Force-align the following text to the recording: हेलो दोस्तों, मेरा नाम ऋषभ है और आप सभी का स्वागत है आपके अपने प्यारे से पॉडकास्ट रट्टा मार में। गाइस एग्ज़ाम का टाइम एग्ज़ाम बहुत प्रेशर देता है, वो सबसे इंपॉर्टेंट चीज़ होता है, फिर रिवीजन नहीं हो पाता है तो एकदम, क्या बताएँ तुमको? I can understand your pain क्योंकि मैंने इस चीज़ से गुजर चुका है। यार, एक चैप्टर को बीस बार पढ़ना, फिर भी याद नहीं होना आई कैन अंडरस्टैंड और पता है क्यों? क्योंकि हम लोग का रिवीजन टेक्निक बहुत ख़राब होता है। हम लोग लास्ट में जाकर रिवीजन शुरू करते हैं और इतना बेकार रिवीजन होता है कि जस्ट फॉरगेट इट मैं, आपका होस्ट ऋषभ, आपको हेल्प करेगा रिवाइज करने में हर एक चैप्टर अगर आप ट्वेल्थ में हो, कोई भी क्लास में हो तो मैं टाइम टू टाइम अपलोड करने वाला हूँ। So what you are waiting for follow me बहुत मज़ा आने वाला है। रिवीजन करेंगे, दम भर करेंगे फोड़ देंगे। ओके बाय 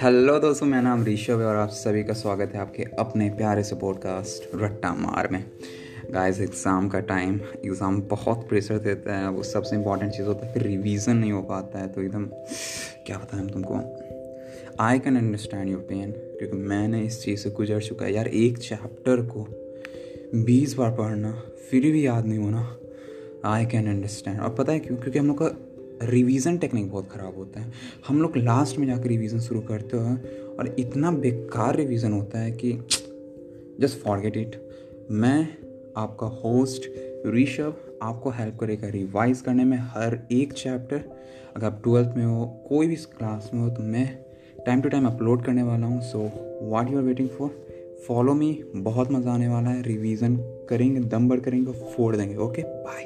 हेलो 0.00 0.38
दोस्तों, 0.40 0.66
मेरा 0.66 0.80
नाम 0.82 1.04
ऋषभ 1.04 1.40
है 1.40 1.46
और 1.46 1.56
आप 1.56 1.68
सभी 1.68 2.02
का 2.04 2.12
स्वागत 2.12 2.52
है 2.54 2.60
आपके 2.60 2.82
अपने 2.98 3.28
प्यारे 3.30 3.62
से 3.62 3.76
पॉडकास्ट 3.76 4.54
रट्टा 4.54 4.92
मार 4.94 5.28
में। 5.32 5.44
गाइस 6.10 6.40
एग्ज़ाम 6.40 6.88
का 6.88 7.00
टाइम 7.00 7.34
एग्ज़ाम 7.66 8.00
बहुत 8.10 8.48
प्रेशर 8.48 8.78
देता 8.78 9.18
है, 9.18 9.28
वो 9.30 9.42
सबसे 9.42 9.76
इंपॉर्टेंट 9.76 10.12
चीज़ 10.12 10.26
होता 10.26 10.46
है, 10.46 10.52
फिर 10.54 10.62
रिवीजन 10.62 11.16
नहीं 11.16 11.32
हो 11.32 11.42
पाता 11.42 11.78
है 11.78 11.88
तो 11.88 12.02
एकदम, 12.02 12.24
क्या 13.06 13.18
बताएँ 13.18 13.46
तुमको? 13.48 13.80
I 14.80 14.98
can 14.98 15.16
understand 15.16 15.70
your 15.70 15.80
pain 15.80 16.12
क्योंकि 16.12 16.56
मैंने 16.56 17.02
इस 17.02 17.22
चीज़ 17.24 17.40
से 17.40 17.50
गुजर 17.50 17.80
चुका 17.80 18.04
है। 18.04 18.14
यार, 18.14 18.28
एक 18.28 18.58
चैप्टर 18.58 19.26
को 19.26 19.46
बीस 20.34 20.74
बार 20.74 20.90
पढ़ना, 20.90 21.32
फिर 21.70 21.92
भी 21.92 22.06
याद 22.06 22.26
नहीं 22.26 22.38
होना 22.38 22.76
आई 23.44 23.66
कैन 23.66 23.88
अंडरस्टैंड 23.88 24.40
और 24.40 24.54
पता 24.54 24.72
है 24.72 24.78
क्यों? 24.78 24.96
क्योंकि 24.96 25.18
हम 25.18 25.26
लोग 25.26 25.38
का 25.38 25.56
रिवीजन 26.02 26.56
टेक्निक 26.58 26.90
बहुत 26.90 27.08
ख़राब 27.10 27.36
होता 27.36 27.60
है। 27.60 27.72
हम 28.06 28.20
लोग 28.22 28.36
लास्ट 28.36 28.78
में 28.78 28.86
जाकर 28.86 29.08
रिवीजन 29.08 29.40
शुरू 29.40 29.60
करते 29.60 29.96
हैं 29.98 30.56
और 30.56 30.74
इतना 30.78 31.10
बेकार 31.12 31.76
रिवीजन 31.76 32.12
होता 32.12 32.38
है 32.38 32.50
कि 32.52 32.72
जस्ट 33.80 33.98
फॉरगेट 33.98 34.36
इट 34.36 34.60
मैं, 35.10 35.48
आपका 35.96 36.26
होस्ट 36.42 36.90
ऋषभ, 37.26 37.76
आपको 38.02 38.30
हेल्प 38.30 38.56
करेगा 38.60 38.88
रिवाइज 38.88 39.40
करने 39.40 39.64
में 39.64 39.76
हर 39.94 40.18
एक 40.32 40.52
चैप्टर 40.52 41.04
अगर 41.56 41.66
आप 41.66 41.80
ट्वेल्थ 41.84 42.16
में 42.16 42.24
हो, 42.24 42.46
कोई 42.68 42.86
भी 42.86 42.96
क्लास 42.96 43.50
में 43.54 43.60
हो 43.60 43.68
तो 43.70 43.82
मैं 43.84 44.06
टाइम 44.66 44.80
टू 44.80 44.88
टाइम 44.88 45.06
अपलोड 45.06 45.44
करने 45.44 45.62
वाला 45.62 45.86
हूँ। 45.86 46.00
So 46.02 46.30
what 46.62 46.90
you 46.90 46.98
are 46.98 47.04
waiting 47.04 47.28
for 47.28 47.50
follow 48.06 48.34
me 48.34 48.52
बहुत 48.76 49.10
मज़ा 49.12 49.32
आने 49.32 49.48
वाला 49.48 49.70
है। 49.70 49.82
रिवीजन 49.82 50.36
करेंगे, 50.68 51.00
दम 51.00 51.28
भर 51.28 51.40
करेंगे 51.40 51.72
फोड़ 51.72 52.14
देंगे। 52.16 52.36
ओके 52.36 52.62
बाय 52.62 53.04